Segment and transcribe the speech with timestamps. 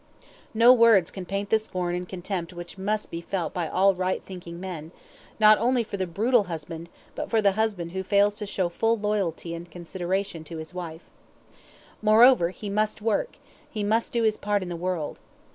[0.55, 4.19] No words can paint the scorn and contempt which must be felt by all right
[4.25, 4.91] thinking men,
[5.39, 8.97] not only for the brutal husband, but for the husband who fails to show full
[8.97, 11.03] loyalty and consideration to his wife.
[12.01, 13.37] Moreover, he must work,
[13.69, 15.19] he must do his part in the world.